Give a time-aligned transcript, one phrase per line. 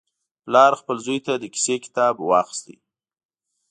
[0.43, 2.65] پلار خپل زوی ته د کیسې کتاب واخیست.